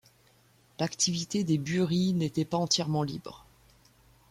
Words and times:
L'activité 0.79 1.43
des 1.43 1.59
bueries 1.59 2.13
n'était 2.13 2.43
pas 2.43 2.57
entièrement 2.57 3.03
libre. 3.03 3.45